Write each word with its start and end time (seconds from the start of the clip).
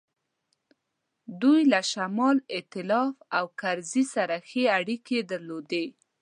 دوی 1.41 1.61
له 1.71 1.79
شمال 1.91 2.37
ایتلاف 2.55 3.13
او 3.37 3.45
حامد 3.49 3.57
کرزي 3.61 4.03
سره 4.15 4.35
ښې 4.49 4.63
اړیکې 4.79 5.19
درلودې. 5.31 5.85